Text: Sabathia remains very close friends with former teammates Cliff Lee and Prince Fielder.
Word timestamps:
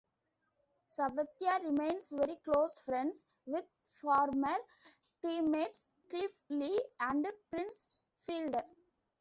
Sabathia 0.89 1.63
remains 1.63 2.09
very 2.09 2.35
close 2.37 2.79
friends 2.79 3.23
with 3.45 3.63
former 4.01 4.55
teammates 5.21 5.85
Cliff 6.09 6.31
Lee 6.49 6.81
and 6.99 7.27
Prince 7.51 7.87
Fielder. 8.25 8.63